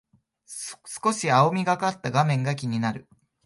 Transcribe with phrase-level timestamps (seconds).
[1.05, 3.07] 少し青みがかった画面が気になる